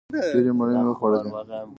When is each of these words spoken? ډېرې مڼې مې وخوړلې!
ډېرې 0.33 0.51
مڼې 0.57 0.73
مې 0.83 0.91
وخوړلې! 0.93 1.29